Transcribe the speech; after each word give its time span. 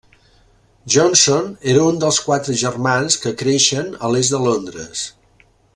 Johnson 0.93 1.51
era 1.73 1.83
un 1.89 2.01
dels 2.05 2.19
quatre 2.29 2.57
germans 2.63 3.21
que 3.27 3.37
creixen 3.45 3.95
a 4.09 4.13
l'est 4.15 4.35
de 4.37 4.41
Londres. 4.49 5.07